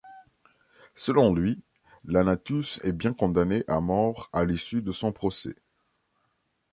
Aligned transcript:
Selon 0.95 1.31
lui, 1.35 1.61
Lanatus 2.05 2.79
est 2.83 2.91
bien 2.91 3.13
condamné 3.13 3.63
à 3.67 3.79
mort 3.81 4.31
à 4.33 4.43
l'issue 4.45 4.81
de 4.81 4.91
son 4.91 5.11
procès. 5.11 5.55